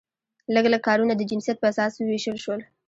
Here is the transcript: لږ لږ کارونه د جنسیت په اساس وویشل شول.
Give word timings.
لږ 0.53 0.65
لږ 0.71 0.81
کارونه 0.87 1.13
د 1.15 1.21
جنسیت 1.29 1.57
په 1.59 1.67
اساس 1.71 1.93
وویشل 1.97 2.37
شول. 2.43 2.61